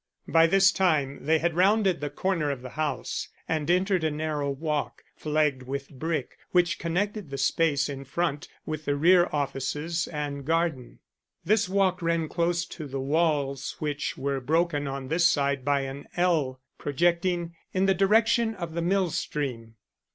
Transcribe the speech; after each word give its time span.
By 0.27 0.47
this 0.47 0.71
time 0.71 1.27
they 1.27 1.37
had 1.37 1.53
rounded 1.55 2.01
the 2.01 2.09
corner 2.09 2.49
of 2.49 2.63
the 2.63 2.71
house 2.71 3.27
and 3.47 3.69
entered 3.69 4.03
a 4.03 4.09
narrow 4.09 4.49
walk, 4.49 5.03
flagged 5.15 5.61
with 5.61 5.91
brick, 5.91 6.39
which 6.49 6.79
connected 6.79 7.29
the 7.29 7.37
space 7.37 7.87
in 7.87 8.03
front 8.05 8.47
with 8.65 8.85
the 8.85 8.95
rear 8.95 9.29
offices 9.31 10.07
and 10.07 10.43
garden. 10.43 10.97
This 11.45 11.69
walk 11.69 12.01
ran 12.01 12.29
close 12.29 12.65
to 12.65 12.87
the 12.87 12.99
walls 12.99 13.75
which 13.77 14.17
were 14.17 14.41
broken 14.41 14.87
on 14.87 15.07
this 15.09 15.27
side 15.27 15.63
by 15.63 15.81
an 15.81 16.07
ell 16.17 16.59
projecting 16.79 17.55
in 17.71 17.85
the 17.85 17.93
direction 17.93 18.55
of 18.55 18.73
the 18.73 18.81
mill 18.81 19.11
stream. 19.11 19.75